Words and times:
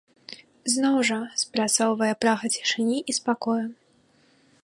Зноў 0.75 0.95
жа, 1.09 1.17
спрацоўвае 1.41 2.09
прага 2.25 2.45
цішыні 2.55 2.97
і 3.13 3.17
спакою. 3.19 3.61